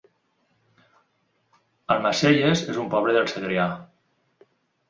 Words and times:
Almacelles 1.97 2.65
es 2.75 2.81
un 2.85 2.91
poble 2.97 3.15
del 3.19 3.31
Segrià 3.37 3.69